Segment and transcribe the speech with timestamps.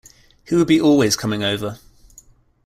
[0.47, 1.77] He would be always coming over.